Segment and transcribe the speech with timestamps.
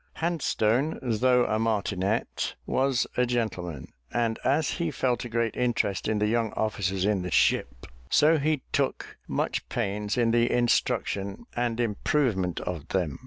[0.15, 6.17] Handstone, though a martinet, was a gentleman; and as he felt a great interest in
[6.17, 11.79] the young officers in the ship, so he took much pains in the instruction and
[11.79, 13.19] improvement of them.